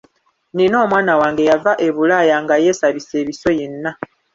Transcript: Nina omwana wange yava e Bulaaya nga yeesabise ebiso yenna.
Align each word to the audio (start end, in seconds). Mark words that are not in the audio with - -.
Nina 0.55 0.75
omwana 0.85 1.13
wange 1.21 1.43
yava 1.49 1.71
e 1.87 1.89
Bulaaya 1.95 2.35
nga 2.43 2.55
yeesabise 2.63 3.13
ebiso 3.21 3.49
yenna. 3.59 3.91